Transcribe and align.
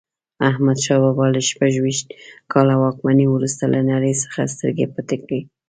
احمدشاه 0.49 0.99
بابا 1.03 1.25
له 1.35 1.41
شپږویشت 1.49 2.07
کاله 2.51 2.75
واکمنۍ 2.83 3.27
وروسته 3.29 3.63
له 3.73 3.79
نړۍ 3.91 4.13
څخه 4.23 4.39
سترګې 4.53 4.85
پټې 4.93 5.17
کړې. 5.23 5.39